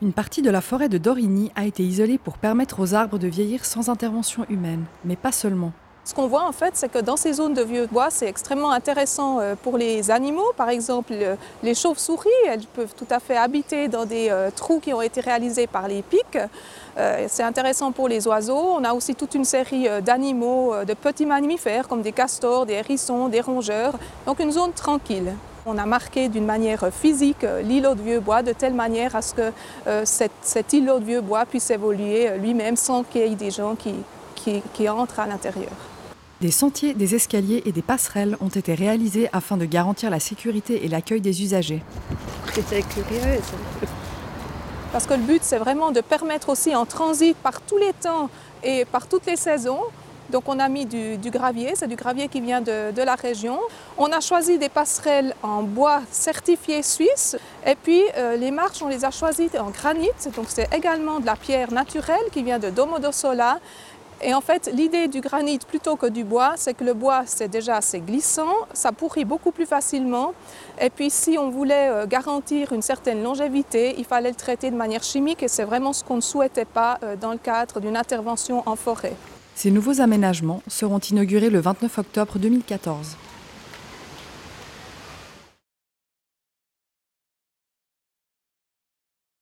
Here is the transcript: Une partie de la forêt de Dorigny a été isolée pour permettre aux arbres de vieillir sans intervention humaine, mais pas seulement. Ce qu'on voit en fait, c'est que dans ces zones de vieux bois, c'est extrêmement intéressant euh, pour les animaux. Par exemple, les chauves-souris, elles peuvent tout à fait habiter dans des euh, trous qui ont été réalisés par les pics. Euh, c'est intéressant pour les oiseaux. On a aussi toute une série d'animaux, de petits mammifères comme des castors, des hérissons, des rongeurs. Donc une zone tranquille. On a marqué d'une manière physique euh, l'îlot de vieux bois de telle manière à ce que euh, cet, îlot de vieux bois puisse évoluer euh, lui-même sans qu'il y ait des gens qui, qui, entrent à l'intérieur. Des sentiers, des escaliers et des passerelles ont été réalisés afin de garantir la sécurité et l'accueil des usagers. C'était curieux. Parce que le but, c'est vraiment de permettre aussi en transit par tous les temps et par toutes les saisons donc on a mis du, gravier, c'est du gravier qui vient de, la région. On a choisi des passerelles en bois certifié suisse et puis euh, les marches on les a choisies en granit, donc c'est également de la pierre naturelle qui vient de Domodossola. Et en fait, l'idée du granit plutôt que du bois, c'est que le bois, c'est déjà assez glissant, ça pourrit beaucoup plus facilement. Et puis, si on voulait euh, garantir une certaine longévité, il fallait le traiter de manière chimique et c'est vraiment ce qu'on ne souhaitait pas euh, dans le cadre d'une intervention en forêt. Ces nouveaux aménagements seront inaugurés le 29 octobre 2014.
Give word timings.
Une 0.00 0.12
partie 0.12 0.42
de 0.42 0.50
la 0.50 0.60
forêt 0.60 0.88
de 0.88 0.96
Dorigny 0.96 1.50
a 1.56 1.66
été 1.66 1.82
isolée 1.82 2.18
pour 2.18 2.38
permettre 2.38 2.78
aux 2.78 2.94
arbres 2.94 3.18
de 3.18 3.26
vieillir 3.26 3.64
sans 3.64 3.88
intervention 3.88 4.46
humaine, 4.48 4.84
mais 5.04 5.16
pas 5.16 5.32
seulement. 5.32 5.72
Ce 6.04 6.14
qu'on 6.14 6.28
voit 6.28 6.44
en 6.44 6.52
fait, 6.52 6.76
c'est 6.76 6.88
que 6.88 7.00
dans 7.00 7.16
ces 7.16 7.32
zones 7.32 7.52
de 7.52 7.62
vieux 7.62 7.88
bois, 7.90 8.08
c'est 8.08 8.28
extrêmement 8.28 8.70
intéressant 8.70 9.40
euh, 9.40 9.56
pour 9.60 9.76
les 9.76 10.12
animaux. 10.12 10.52
Par 10.56 10.68
exemple, 10.68 11.12
les 11.64 11.74
chauves-souris, 11.74 12.30
elles 12.46 12.64
peuvent 12.74 12.94
tout 12.96 13.08
à 13.10 13.18
fait 13.18 13.36
habiter 13.36 13.88
dans 13.88 14.04
des 14.04 14.28
euh, 14.30 14.50
trous 14.54 14.78
qui 14.78 14.94
ont 14.94 15.02
été 15.02 15.20
réalisés 15.20 15.66
par 15.66 15.88
les 15.88 16.02
pics. 16.02 16.38
Euh, 16.96 17.26
c'est 17.28 17.42
intéressant 17.42 17.90
pour 17.90 18.06
les 18.06 18.28
oiseaux. 18.28 18.76
On 18.78 18.84
a 18.84 18.92
aussi 18.92 19.16
toute 19.16 19.34
une 19.34 19.44
série 19.44 19.88
d'animaux, 20.02 20.74
de 20.86 20.94
petits 20.94 21.26
mammifères 21.26 21.88
comme 21.88 22.02
des 22.02 22.12
castors, 22.12 22.66
des 22.66 22.74
hérissons, 22.74 23.26
des 23.26 23.40
rongeurs. 23.40 23.98
Donc 24.26 24.38
une 24.38 24.52
zone 24.52 24.72
tranquille. 24.72 25.34
On 25.70 25.76
a 25.76 25.84
marqué 25.84 26.30
d'une 26.30 26.46
manière 26.46 26.88
physique 26.90 27.44
euh, 27.44 27.60
l'îlot 27.60 27.94
de 27.94 28.00
vieux 28.00 28.20
bois 28.20 28.42
de 28.42 28.54
telle 28.54 28.72
manière 28.72 29.14
à 29.14 29.20
ce 29.20 29.34
que 29.34 29.52
euh, 29.86 30.02
cet, 30.06 30.72
îlot 30.72 30.98
de 30.98 31.04
vieux 31.04 31.20
bois 31.20 31.44
puisse 31.44 31.68
évoluer 31.68 32.26
euh, 32.26 32.38
lui-même 32.38 32.74
sans 32.74 33.02
qu'il 33.02 33.20
y 33.20 33.32
ait 33.32 33.34
des 33.34 33.50
gens 33.50 33.76
qui, 33.76 33.92
qui, 34.72 34.88
entrent 34.88 35.20
à 35.20 35.26
l'intérieur. 35.26 35.70
Des 36.40 36.50
sentiers, 36.50 36.94
des 36.94 37.14
escaliers 37.14 37.62
et 37.66 37.72
des 37.72 37.82
passerelles 37.82 38.38
ont 38.40 38.48
été 38.48 38.72
réalisés 38.72 39.28
afin 39.34 39.58
de 39.58 39.66
garantir 39.66 40.08
la 40.08 40.20
sécurité 40.20 40.86
et 40.86 40.88
l'accueil 40.88 41.20
des 41.20 41.42
usagers. 41.42 41.82
C'était 42.54 42.80
curieux. 42.80 43.38
Parce 44.90 45.06
que 45.06 45.12
le 45.12 45.22
but, 45.22 45.42
c'est 45.42 45.58
vraiment 45.58 45.90
de 45.90 46.00
permettre 46.00 46.48
aussi 46.48 46.74
en 46.74 46.86
transit 46.86 47.36
par 47.36 47.60
tous 47.60 47.76
les 47.76 47.92
temps 47.92 48.30
et 48.62 48.86
par 48.86 49.06
toutes 49.06 49.26
les 49.26 49.36
saisons 49.36 49.82
donc 50.30 50.44
on 50.46 50.58
a 50.58 50.68
mis 50.68 50.86
du, 50.86 51.30
gravier, 51.30 51.72
c'est 51.74 51.86
du 51.86 51.96
gravier 51.96 52.28
qui 52.28 52.40
vient 52.40 52.60
de, 52.60 53.02
la 53.02 53.14
région. 53.14 53.58
On 53.96 54.12
a 54.12 54.20
choisi 54.20 54.58
des 54.58 54.68
passerelles 54.68 55.34
en 55.42 55.62
bois 55.62 56.02
certifié 56.10 56.82
suisse 56.82 57.36
et 57.64 57.74
puis 57.74 58.02
euh, 58.16 58.36
les 58.36 58.50
marches 58.50 58.82
on 58.82 58.88
les 58.88 59.04
a 59.04 59.10
choisies 59.10 59.50
en 59.58 59.70
granit, 59.70 60.10
donc 60.36 60.46
c'est 60.48 60.72
également 60.74 61.20
de 61.20 61.26
la 61.26 61.36
pierre 61.36 61.72
naturelle 61.72 62.28
qui 62.32 62.42
vient 62.42 62.58
de 62.58 62.70
Domodossola. 62.70 63.58
Et 64.20 64.34
en 64.34 64.40
fait, 64.40 64.68
l'idée 64.72 65.06
du 65.06 65.20
granit 65.20 65.58
plutôt 65.58 65.94
que 65.94 66.06
du 66.06 66.24
bois, 66.24 66.54
c'est 66.56 66.74
que 66.74 66.82
le 66.82 66.92
bois, 66.92 67.22
c'est 67.26 67.46
déjà 67.46 67.76
assez 67.76 68.00
glissant, 68.00 68.52
ça 68.72 68.90
pourrit 68.90 69.24
beaucoup 69.24 69.52
plus 69.52 69.66
facilement. 69.66 70.34
Et 70.80 70.90
puis, 70.90 71.08
si 71.08 71.38
on 71.38 71.50
voulait 71.50 71.88
euh, 71.88 72.06
garantir 72.06 72.72
une 72.72 72.82
certaine 72.82 73.22
longévité, 73.22 73.94
il 73.96 74.04
fallait 74.04 74.30
le 74.30 74.34
traiter 74.34 74.72
de 74.72 74.76
manière 74.76 75.04
chimique 75.04 75.42
et 75.44 75.48
c'est 75.48 75.64
vraiment 75.64 75.92
ce 75.92 76.02
qu'on 76.02 76.16
ne 76.16 76.20
souhaitait 76.20 76.64
pas 76.64 76.98
euh, 77.04 77.14
dans 77.14 77.30
le 77.30 77.38
cadre 77.38 77.78
d'une 77.78 77.96
intervention 77.96 78.64
en 78.66 78.74
forêt. 78.74 79.14
Ces 79.60 79.72
nouveaux 79.72 80.00
aménagements 80.00 80.62
seront 80.68 81.00
inaugurés 81.00 81.50
le 81.50 81.58
29 81.58 81.98
octobre 81.98 82.38
2014. 82.38 83.16